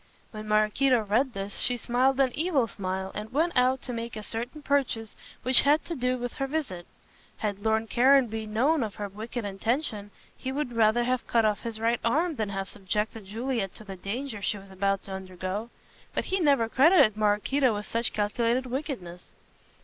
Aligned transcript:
When 0.31 0.47
Maraquito 0.47 1.01
read 1.03 1.33
this 1.33 1.59
she 1.59 1.77
smiled 1.77 2.19
an 2.19 2.31
evil 2.33 2.65
smile 2.67 3.11
and 3.13 3.31
went 3.31 3.55
out 3.55 3.83
to 3.83 3.93
make 3.93 4.15
a 4.15 4.23
certain 4.23 4.63
purchase 4.63 5.15
which 5.43 5.61
had 5.61 5.85
to 5.85 5.95
do 5.95 6.17
with 6.17 6.33
her 6.37 6.47
visit. 6.47 6.87
Had 7.37 7.63
Lord 7.63 7.87
Caranby 7.87 8.47
known 8.47 8.81
of 8.81 8.95
her 8.95 9.07
wicked 9.07 9.45
intention 9.45 10.09
he 10.35 10.51
would 10.51 10.73
rather 10.73 11.03
have 11.03 11.27
cut 11.27 11.45
off 11.45 11.59
his 11.61 11.79
right 11.79 11.99
arm 12.03 12.33
than 12.37 12.49
have 12.49 12.67
subjected 12.67 13.25
Juliet 13.25 13.75
to 13.75 13.83
the 13.83 13.95
danger 13.95 14.41
she 14.41 14.57
was 14.57 14.71
about 14.71 15.03
to 15.03 15.11
undergo. 15.11 15.69
But 16.15 16.25
he 16.25 16.39
never 16.39 16.67
credited 16.67 17.15
Maraquito 17.15 17.75
with 17.75 17.85
such 17.85 18.11
calculated 18.11 18.65
wickedness. 18.65 19.27